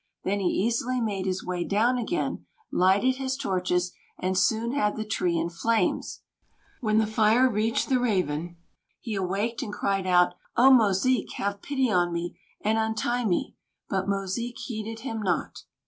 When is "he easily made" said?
0.39-1.27